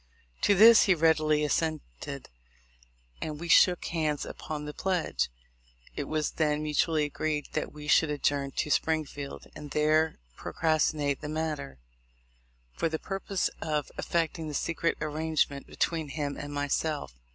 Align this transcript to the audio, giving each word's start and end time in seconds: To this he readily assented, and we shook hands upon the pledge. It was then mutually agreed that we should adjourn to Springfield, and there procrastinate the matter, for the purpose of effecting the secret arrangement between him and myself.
To 0.41 0.55
this 0.55 0.85
he 0.85 0.95
readily 0.95 1.43
assented, 1.43 2.27
and 3.21 3.39
we 3.39 3.47
shook 3.47 3.85
hands 3.85 4.25
upon 4.25 4.65
the 4.65 4.73
pledge. 4.73 5.29
It 5.95 6.05
was 6.05 6.31
then 6.31 6.63
mutually 6.63 7.03
agreed 7.03 7.49
that 7.53 7.71
we 7.71 7.87
should 7.87 8.09
adjourn 8.09 8.49
to 8.53 8.71
Springfield, 8.71 9.45
and 9.55 9.69
there 9.69 10.17
procrastinate 10.35 11.21
the 11.21 11.29
matter, 11.29 11.77
for 12.73 12.89
the 12.89 12.97
purpose 12.97 13.51
of 13.61 13.91
effecting 13.95 14.47
the 14.47 14.55
secret 14.55 14.97
arrangement 15.01 15.67
between 15.67 16.07
him 16.09 16.35
and 16.35 16.51
myself. 16.51 17.13